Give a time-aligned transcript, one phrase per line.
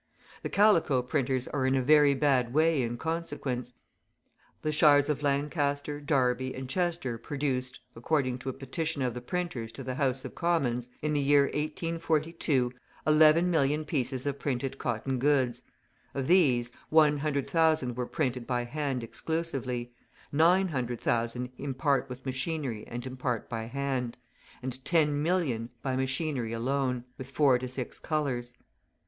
[0.41, 3.73] The calico printers are in a very bad way in consequence;
[4.63, 9.71] the shires of Lancaster, Derby, and Chester produced (according to a petition of the printers
[9.73, 12.73] to the House of Commons), in the year 1842,
[13.05, 15.61] 11,000,000 pieces of printed cotton goods:
[16.15, 19.93] of these, 100,000 were printed by hand exclusively,
[20.31, 24.17] 900,000 in part with machinery and in part by hand,
[24.63, 28.55] and 10,000,000 by machinery alone, with four to six colours.